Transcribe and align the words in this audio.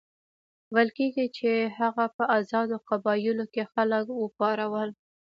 ویل 0.73 0.89
کېږي 0.97 1.25
چې 1.37 1.49
هغه 1.79 2.05
په 2.15 2.23
آزادو 2.37 2.75
قبایلو 2.89 3.45
کې 3.53 3.63
خلک 3.73 4.05
وپارول. 4.21 4.89